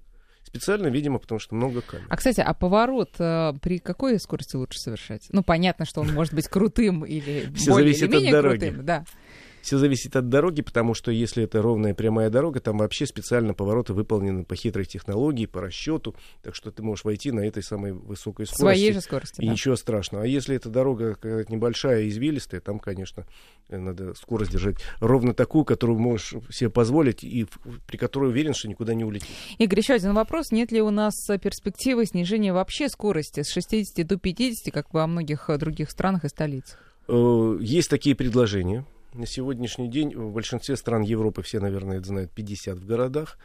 Специально, 0.47 0.87
видимо, 0.87 1.19
потому 1.19 1.39
что 1.39 1.55
много 1.55 1.81
камер. 1.81 2.05
А, 2.07 2.15
кстати, 2.15 2.39
а 2.39 2.53
поворот 2.53 3.15
э, 3.19 3.51
при 3.61 3.79
какой 3.79 4.17
скорости 4.17 4.55
лучше 4.55 4.79
совершать? 4.79 5.27
Ну, 5.33 5.43
понятно, 5.43 5.83
что 5.83 5.99
он 5.99 6.13
может 6.13 6.33
быть 6.33 6.47
крутым 6.47 7.03
или 7.03 7.51
Все 7.53 7.71
более 7.71 7.93
зависит 7.93 8.03
или 8.09 8.15
менее 8.15 8.29
от 8.29 8.31
дороги. 8.43 8.59
крутым. 8.67 8.85
Да. 8.85 9.03
Все 9.67 9.77
зависит 9.77 10.15
от 10.15 10.29
дороги, 10.29 10.61
потому 10.61 10.93
что 10.93 11.11
если 11.11 11.43
это 11.43 11.61
ровная 11.61 11.93
прямая 11.93 12.29
дорога, 12.29 12.61
там 12.61 12.77
вообще 12.77 13.05
специально 13.05 13.53
повороты 13.53 13.91
выполнены 13.91 14.45
по 14.45 14.55
хитрой 14.55 14.85
технологии, 14.85 15.45
по 15.45 15.59
расчету, 15.59 16.15
так 16.41 16.55
что 16.55 16.71
ты 16.71 16.81
можешь 16.81 17.03
войти 17.03 17.31
на 17.33 17.41
этой 17.41 17.61
самой 17.61 17.91
высокой 17.91 18.45
скорости. 18.45 18.61
Своей 18.61 18.93
же 18.93 19.01
скорости, 19.01 19.41
И 19.41 19.45
да. 19.45 19.51
ничего 19.51 19.75
страшного. 19.75 20.23
А 20.23 20.25
если 20.25 20.55
эта 20.55 20.69
дорога 20.69 21.15
какая-то 21.15 21.51
небольшая, 21.51 22.07
извилистая, 22.07 22.61
там, 22.61 22.79
конечно, 22.79 23.27
э, 23.67 23.77
надо 23.77 24.13
скорость 24.13 24.53
держать 24.53 24.77
ровно 25.01 25.33
такую, 25.33 25.65
которую 25.65 25.99
можешь 25.99 26.35
себе 26.49 26.69
позволить, 26.69 27.25
и 27.25 27.45
при 27.87 27.97
которой 27.97 28.29
уверен, 28.29 28.53
что 28.53 28.69
никуда 28.69 28.93
не 28.93 29.03
улетит. 29.03 29.27
Игорь, 29.57 29.79
еще 29.79 29.95
один 29.95 30.13
вопрос. 30.13 30.53
Нет 30.53 30.71
ли 30.71 30.81
у 30.81 30.91
нас 30.91 31.13
перспективы 31.41 32.05
снижения 32.05 32.53
вообще 32.53 32.87
скорости 32.87 33.43
с 33.43 33.51
60 33.51 34.07
до 34.07 34.15
50, 34.15 34.73
как 34.73 34.93
во 34.93 35.05
многих 35.07 35.49
других 35.59 35.91
странах 35.91 36.23
и 36.23 36.29
столицах? 36.29 36.79
Э, 37.09 37.57
Есть 37.59 37.89
такие 37.89 38.15
предложения. 38.15 38.85
На 39.17 39.25
сегодняшний 39.25 39.87
день 39.87 40.15
в 40.15 40.31
большинстве 40.31 40.75
стран 40.75 41.01
Европы, 41.01 41.41
все, 41.41 41.59
наверное, 41.59 41.97
это 41.97 42.05
знают, 42.05 42.31
50 42.33 42.77
в 42.77 42.85
городах. 42.85 43.39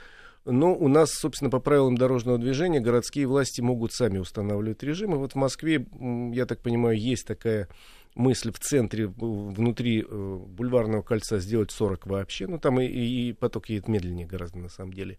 Но 0.44 0.74
у 0.74 0.86
нас, 0.86 1.12
собственно, 1.12 1.50
по 1.50 1.60
правилам 1.60 1.96
дорожного 1.96 2.36
движения 2.36 2.78
городские 2.78 3.26
власти 3.26 3.62
могут 3.62 3.92
сами 3.94 4.18
устанавливать 4.18 4.82
режимы. 4.82 5.16
Вот 5.16 5.32
в 5.32 5.36
Москве, 5.36 5.86
я 6.34 6.44
так 6.44 6.60
понимаю, 6.60 6.98
есть 6.98 7.26
такая 7.26 7.68
мысль 8.14 8.52
в 8.52 8.58
центре, 8.58 9.06
в- 9.06 9.54
внутри 9.54 10.04
э, 10.06 10.38
бульварного 10.46 11.00
кольца 11.00 11.38
сделать 11.38 11.70
40 11.70 12.06
вообще. 12.06 12.46
Ну, 12.46 12.58
там 12.58 12.78
и, 12.78 12.86
и 12.86 13.32
поток 13.32 13.70
едет 13.70 13.88
медленнее 13.88 14.26
гораздо, 14.26 14.58
на 14.58 14.68
самом 14.68 14.92
деле. 14.92 15.16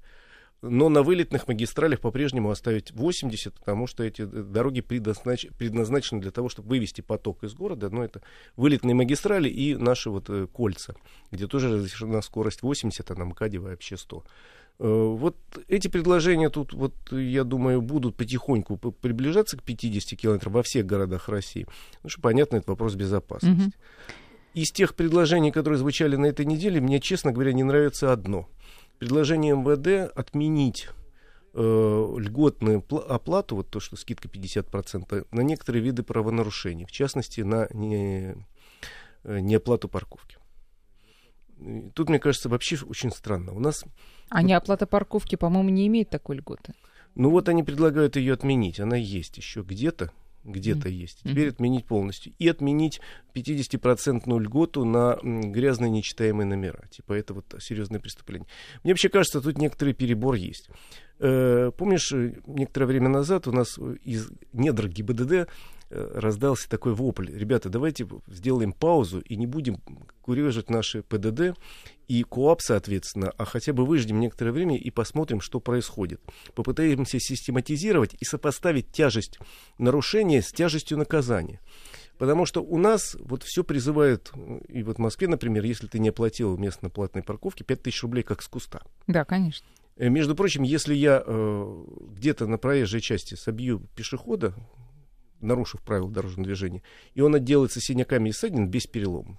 Но 0.65 0.87
на 0.87 1.03
вылетных 1.03 1.49
магистралях 1.49 1.99
по-прежнему 1.99 2.49
оставить 2.49 2.91
80, 2.93 3.53
потому 3.53 3.85
что 3.85 4.01
эти 4.03 4.21
э, 4.21 4.25
дороги 4.25 4.79
предназнач- 4.79 5.53
предназначены 5.57 6.21
для 6.21 6.31
того, 6.31 6.47
чтобы 6.47 6.69
вывести 6.69 7.01
поток 7.01 7.43
из 7.43 7.53
города. 7.53 7.89
Но 7.89 8.01
это 8.01 8.21
вылетные 8.55 8.95
магистрали 8.95 9.49
и 9.49 9.75
наши 9.75 10.09
вот 10.09 10.29
э, 10.29 10.47
кольца, 10.47 10.95
где 11.31 11.47
тоже 11.47 11.69
разрешена 11.69 12.21
скорость 12.21 12.61
80, 12.61 13.11
а 13.11 13.15
на 13.15 13.25
МКАДе 13.25 13.59
вообще 13.59 13.97
100. 13.97 14.23
Э, 14.79 14.87
Вот 14.87 15.35
эти 15.67 15.89
предложения 15.89 16.49
тут, 16.49 16.71
вот, 16.71 16.93
я 17.11 17.43
думаю, 17.43 17.81
будут 17.81 18.15
потихоньку 18.15 18.77
приближаться 18.77 19.57
к 19.57 19.63
50 19.63 20.17
километрам 20.17 20.53
во 20.53 20.63
всех 20.63 20.85
городах 20.85 21.27
России. 21.27 21.67
Потому 21.95 22.09
что, 22.09 22.21
понятно, 22.21 22.55
это 22.55 22.71
вопрос 22.71 22.95
безопасности. 22.95 23.63
Мгм. 23.63 23.73
Из 24.53 24.71
тех 24.71 24.95
предложений, 24.95 25.51
которые 25.51 25.79
звучали 25.79 26.15
на 26.15 26.27
этой 26.27 26.45
неделе, 26.45 26.79
мне, 26.79 27.01
честно 27.01 27.31
говоря, 27.33 27.51
не 27.53 27.63
нравится 27.63 28.13
одно. 28.13 28.47
Предложение 28.99 29.53
МВД 29.55 30.11
отменить 30.15 30.87
э, 31.53 32.15
льготную 32.19 32.79
пла- 32.79 33.05
оплату, 33.07 33.55
вот 33.57 33.69
то, 33.69 33.79
что 33.79 33.95
скидка 33.97 34.27
50%, 34.27 35.27
на 35.31 35.41
некоторые 35.41 35.83
виды 35.83 36.03
правонарушений, 36.03 36.85
в 36.85 36.91
частности, 36.91 37.41
на 37.41 37.67
не, 37.73 38.35
э, 39.23 39.39
неоплату 39.39 39.89
парковки. 39.89 40.37
И 41.59 41.89
Тут, 41.93 42.09
мне 42.09 42.19
кажется, 42.19 42.49
вообще 42.49 42.77
очень 42.85 43.11
странно. 43.11 43.53
У 43.53 43.59
нас, 43.59 43.83
А 44.29 44.41
неоплата 44.41 44.85
парковки, 44.87 45.35
по-моему, 45.35 45.69
не 45.69 45.87
имеет 45.87 46.09
такой 46.09 46.37
льготы. 46.37 46.73
ну 47.15 47.29
вот 47.29 47.49
они 47.49 47.63
предлагают 47.63 48.15
ее 48.15 48.33
отменить. 48.33 48.79
Она 48.79 48.95
есть 48.95 49.37
еще 49.37 49.61
где-то, 49.61 50.11
где-то 50.43 50.87
Мгм. 50.89 50.97
есть. 50.97 51.19
Теперь 51.23 51.49
отменить 51.49 51.85
полностью. 51.85 52.33
И 52.39 52.47
отменить 52.47 52.99
50% 53.33 54.39
льготу 54.39 54.85
на 54.85 55.17
грязные 55.23 55.89
нечитаемые 55.89 56.45
номера. 56.45 56.87
Типа 56.89 57.13
это 57.13 57.33
вот 57.33 57.53
серьезное 57.59 57.99
преступление. 57.99 58.47
Мне 58.83 58.93
вообще 58.93 59.09
кажется, 59.09 59.41
тут 59.41 59.57
некоторый 59.57 59.93
перебор 59.93 60.35
есть. 60.35 60.69
Э, 61.19 61.71
Помнишь, 61.77 62.11
э, 62.11 62.35
некоторое 62.47 62.85
время 62.87 63.09
назад 63.09 63.47
у 63.47 63.51
нас 63.51 63.77
из 64.03 64.29
недр 64.51 64.87
ГИБДД 64.89 65.47
раздался 65.93 66.69
такой 66.69 66.93
вопль. 66.93 67.29
Ребята, 67.31 67.69
давайте 67.69 68.07
сделаем 68.27 68.73
паузу 68.73 69.19
и 69.19 69.35
не 69.35 69.45
будем 69.45 69.77
курежить 70.21 70.69
наши 70.69 71.03
ПДД 71.03 71.57
и 72.07 72.23
КОАП, 72.23 72.61
соответственно, 72.61 73.31
а 73.37 73.45
хотя 73.45 73.73
бы 73.73 73.85
выждем 73.85 74.19
некоторое 74.19 74.51
время 74.51 74.77
и 74.77 74.89
посмотрим, 74.89 75.41
что 75.41 75.59
происходит. 75.59 76.21
Попытаемся 76.55 77.19
систематизировать 77.19 78.15
и 78.19 78.25
сопоставить 78.25 78.91
тяжесть 78.91 79.39
нарушения 79.77 80.41
с 80.41 80.51
тяжестью 80.51 80.97
наказания. 80.97 81.59
Потому 82.17 82.45
что 82.45 82.61
у 82.61 82.77
нас 82.77 83.17
вот 83.19 83.43
все 83.43 83.63
призывают, 83.63 84.31
и 84.67 84.83
вот 84.83 84.97
в 84.97 84.99
Москве, 84.99 85.27
например, 85.27 85.63
если 85.63 85.87
ты 85.87 85.99
не 85.99 86.09
оплатил 86.09 86.57
местно 86.57 86.89
платной 86.89 87.23
парковки, 87.23 87.63
5000 87.63 88.03
рублей 88.03 88.23
как 88.23 88.41
с 88.41 88.47
куста. 88.47 88.81
Да, 89.07 89.25
конечно. 89.25 89.65
Э, 89.97 90.09
Между 90.09 90.35
прочим, 90.35 90.63
если 90.63 90.93
я 90.93 91.23
э, 91.25 91.83
где-то 92.11 92.47
на 92.47 92.57
проезжей 92.57 93.01
части 93.01 93.35
собью 93.35 93.81
пешехода, 93.95 94.53
нарушив 95.43 95.81
правила 95.81 96.09
дорожного 96.09 96.45
движения, 96.45 96.81
и 97.13 97.21
он 97.21 97.35
отделается 97.35 97.81
синяками 97.81 98.29
и 98.29 98.31
ссадин 98.31 98.67
без 98.67 98.85
перелома, 98.87 99.37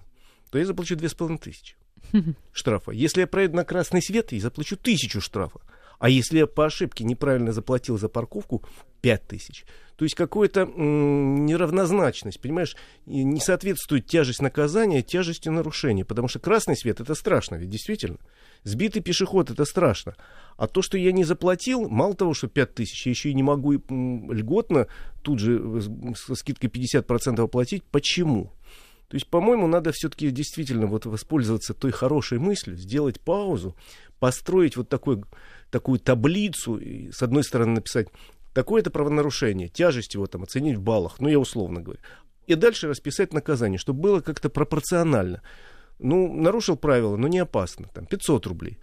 то 0.51 0.57
я 0.57 0.65
заплачу 0.65 0.95
две 0.95 1.09
с 1.09 1.13
половиной 1.13 1.39
тысячи 1.39 1.75
штрафа. 2.53 2.91
Если 2.91 3.21
я 3.21 3.27
проеду 3.27 3.55
на 3.55 3.65
красный 3.65 4.01
свет, 4.01 4.31
я 4.31 4.39
заплачу 4.39 4.77
тысячу 4.77 5.21
штрафа. 5.21 5.61
А 5.99 6.09
если 6.09 6.39
я 6.39 6.47
по 6.47 6.65
ошибке 6.65 7.03
неправильно 7.03 7.51
заплатил 7.51 7.97
за 7.97 8.09
парковку, 8.09 8.63
пять 9.01 9.27
тысяч. 9.27 9.65
То 9.95 10.03
есть 10.03 10.15
какая-то 10.15 10.61
м, 10.61 11.45
неравнозначность, 11.45 12.41
понимаешь, 12.41 12.75
не 13.05 13.39
соответствует 13.39 14.05
тяжесть 14.05 14.41
наказания 14.41 15.01
тяжестью 15.01 15.53
нарушения. 15.53 16.03
Потому 16.03 16.27
что 16.27 16.39
красный 16.39 16.75
свет 16.75 16.99
это 16.99 17.15
страшно, 17.15 17.55
ведь 17.55 17.69
действительно. 17.69 18.17
Сбитый 18.65 19.03
пешеход 19.03 19.51
это 19.51 19.63
страшно. 19.63 20.15
А 20.57 20.67
то, 20.67 20.81
что 20.81 20.97
я 20.97 21.11
не 21.11 21.23
заплатил, 21.23 21.87
мало 21.87 22.15
того, 22.15 22.33
что 22.33 22.47
5 22.47 22.73
тысяч, 22.73 23.05
я 23.05 23.11
еще 23.11 23.29
и 23.29 23.35
не 23.35 23.43
могу 23.43 23.73
льготно 23.73 24.87
тут 25.21 25.39
же 25.39 25.61
э, 25.63 26.13
со 26.15 26.33
скидкой 26.33 26.71
50% 26.71 27.41
оплатить. 27.41 27.83
Почему? 27.83 28.51
То 29.07 29.17
есть, 29.17 29.27
по-моему, 29.27 29.67
надо 29.67 29.91
все-таки 29.91 30.31
действительно 30.31 30.87
вот 30.87 31.05
воспользоваться 31.05 31.75
той 31.75 31.91
хорошей 31.91 32.39
мыслью, 32.39 32.75
сделать 32.75 33.21
паузу, 33.21 33.75
построить 34.19 34.77
вот 34.77 34.89
такой, 34.89 35.23
такую 35.69 35.99
таблицу, 35.99 36.77
и, 36.77 37.11
с 37.11 37.21
одной 37.21 37.43
стороны 37.43 37.75
написать 37.75 38.07
такое-то 38.55 38.89
правонарушение, 38.89 39.67
тяжесть 39.67 40.15
его 40.15 40.25
там 40.25 40.41
оценить 40.41 40.77
в 40.77 40.81
баллах, 40.81 41.19
ну 41.19 41.29
я 41.29 41.37
условно 41.37 41.81
говорю, 41.81 42.01
и 42.47 42.55
дальше 42.55 42.87
расписать 42.87 43.31
наказание, 43.31 43.77
чтобы 43.77 44.01
было 44.01 44.21
как-то 44.21 44.49
пропорционально. 44.49 45.43
Ну, 45.99 46.33
нарушил 46.33 46.75
правила, 46.75 47.15
но 47.15 47.27
не 47.27 47.39
опасно, 47.39 47.87
там 47.93 48.05
500 48.05 48.45
рублей. 48.47 48.77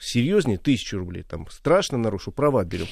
Серьезнее 0.00 0.58
1000 0.58 0.96
рублей, 0.98 1.22
там 1.22 1.48
страшно 1.50 1.98
нарушил, 1.98 2.32
права 2.32 2.62
отберем. 2.62 2.86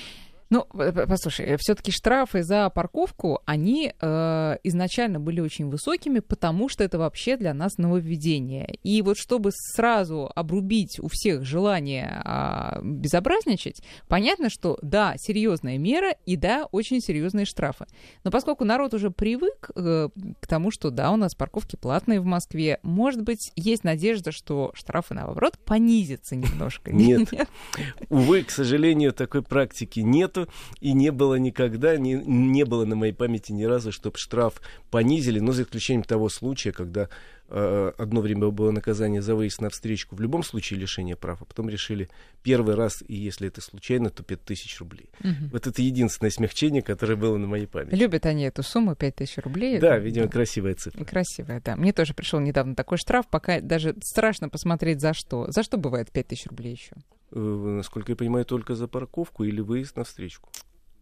Ну, 0.53 0.67
э, 0.75 1.07
послушай, 1.09 1.57
все-таки 1.59 1.91
штрафы 1.91 2.43
за 2.43 2.69
парковку, 2.69 3.41
они 3.47 3.95
э, 3.99 4.57
изначально 4.65 5.19
были 5.19 5.41
очень 5.41 5.71
высокими, 5.71 6.19
потому 6.19 6.69
что 6.69 6.85
это 6.85 6.99
вообще 6.99 7.39
для 7.39 7.55
нас 7.55 7.79
нововведение. 7.79 8.75
И 8.83 9.01
вот 9.01 9.17
чтобы 9.17 9.51
сразу 9.53 10.31
обрубить 10.35 10.99
у 11.01 11.09
всех 11.09 11.47
желание 11.47 12.21
а, 12.25 12.81
безобразничать, 12.83 13.81
понятно, 14.09 14.51
что 14.51 14.79
да, 14.83 15.15
серьезная 15.17 15.79
мера 15.79 16.15
и 16.27 16.37
да, 16.37 16.69
очень 16.71 17.01
серьезные 17.01 17.47
штрафы. 17.47 17.87
Но 18.23 18.31
поскольку 18.31 18.67
народ 18.67 18.93
уже 18.93 19.11
привык 19.11 19.71
э, 19.75 20.11
к 20.39 20.47
тому, 20.47 20.71
что 20.71 20.91
да, 20.91 21.13
у 21.13 21.17
нас 21.17 21.35
парковки 21.35 21.77
платные 21.77 22.21
в 22.21 22.27
Москве, 22.27 22.79
может 22.83 23.23
быть, 23.23 23.53
есть 23.57 23.85
надежда, 23.85 24.33
что 24.33 24.73
штрафы, 24.75 25.15
наоборот, 25.15 25.59
понизятся 25.65 26.37
немножко. 26.37 26.93
Нет. 26.93 27.31
Увы, 28.11 28.43
к 28.43 28.51
сожалению, 28.51 29.15
такой 29.15 29.43
практики 29.43 30.01
нету 30.01 30.42
и 30.81 30.93
не 30.93 31.11
было 31.11 31.37
никогда, 31.37 31.97
не, 31.97 32.15
не 32.15 32.65
было 32.65 32.85
на 32.85 32.97
моей 32.97 33.13
памяти 33.13 33.53
ни 33.53 33.65
разу, 33.65 33.93
чтобы 33.93 34.19
штраф 34.19 34.61
понизили, 34.91 35.39
но 35.39 35.53
за 35.53 35.63
исключением 35.63 36.05
того 36.05 36.29
случая, 36.29 36.73
когда 36.73 37.09
э, 37.49 37.93
одно 37.99 38.21
время 38.21 38.49
было 38.49 38.71
наказание 38.71 39.23
за 39.23 39.35
выезд 39.35 39.61
на 39.61 39.71
встречку, 39.71 40.17
в 40.17 40.21
любом 40.21 40.43
случае 40.43 40.81
лишение 40.81 41.17
прав, 41.17 41.43
а 41.43 41.45
потом 41.45 41.69
решили 41.69 42.09
первый 42.43 42.75
раз, 42.75 43.03
и 43.07 43.15
если 43.15 43.49
это 43.49 43.61
случайно, 43.61 44.11
то 44.11 44.23
5000 44.23 44.81
рублей. 44.81 45.11
Мгм. 45.21 45.51
Вот 45.53 45.67
это 45.67 45.83
единственное 45.83 46.31
смягчение, 46.31 46.83
которое 46.83 47.17
было 47.17 47.37
на 47.37 47.47
моей 47.47 47.67
памяти. 47.67 47.95
Любят 47.95 48.27
они 48.27 48.45
эту 48.45 48.63
сумму, 48.63 48.95
5000 48.97 49.39
рублей. 49.39 49.79
Да, 49.79 49.99
видимо, 49.99 50.29
красивая 50.29 50.75
цифра. 50.75 51.05
Красивая, 51.05 51.61
да. 51.65 51.77
Мне 51.77 51.93
тоже 51.93 52.15
пришел 52.15 52.41
недавно 52.41 52.75
такой 52.75 52.99
штраф, 52.99 53.27
пока 53.29 53.61
даже 53.61 53.95
страшно 54.03 54.49
посмотреть, 54.49 55.01
за 55.01 55.15
что. 55.15 55.51
За 55.51 55.63
что 55.63 55.77
бывает 55.77 56.11
5000 56.11 56.47
рублей 56.47 56.73
еще? 56.73 56.97
Э, 57.35 57.39
насколько 57.39 58.13
я 58.13 58.17
понимаю, 58.17 58.45
только 58.45 58.75
за 58.75 58.89
парковку 58.89 59.45
или 59.45 59.61
выезд 59.61 59.97
на 59.97 60.05
встречку. 60.05 60.51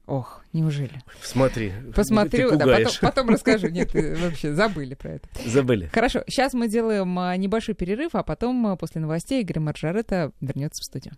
Ох, 0.07 0.43
неужели? 0.53 1.03
Смотри, 1.23 1.73
Посмотрю, 1.95 2.51
ты 2.51 2.57
да, 2.57 2.67
потом, 2.67 2.93
потом 3.01 3.29
расскажу. 3.31 3.69
Нет, 3.71 3.95
вы 3.95 4.17
вообще 4.17 4.55
забыли 4.55 4.95
про 4.95 5.11
это. 5.13 5.29
Забыли. 5.47 5.91
Хорошо, 5.93 6.23
сейчас 6.27 6.53
мы 6.55 6.69
делаем 6.69 7.19
а, 7.19 7.37
небольшой 7.37 7.75
перерыв, 7.75 8.15
а 8.15 8.23
потом 8.23 8.67
а, 8.67 8.77
после 8.77 9.01
новостей 9.01 9.43
Игорь 9.43 9.61
Маржарета 9.61 10.33
вернется 10.41 10.83
в 10.83 10.85
студию. 10.85 11.15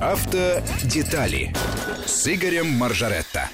Автодетали 0.00 1.54
с 2.06 2.26
Игорем 2.26 2.66
Маржаретто. 2.66 3.48